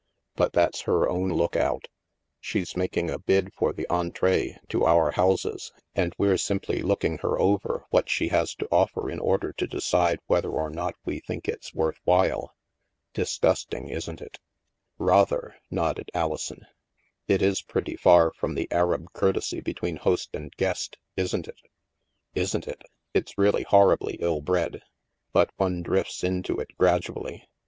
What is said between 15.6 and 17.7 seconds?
nodded Alison." It is